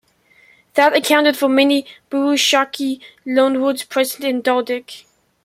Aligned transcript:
That 0.73 0.95
accounted 0.95 1.37
for 1.37 1.47
many 1.47 1.85
Burushaski 2.09 3.01
loanwords 3.23 3.87
present 3.87 4.23
in 4.23 4.41
Dardic. 4.41 5.05